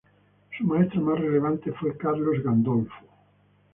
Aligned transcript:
Su 0.57 0.63
maestro 0.65 0.99
más 1.01 1.19
relevante 1.19 1.71
fue 1.73 1.95
Carlos 1.95 2.41
Gandolfo. 2.43 2.95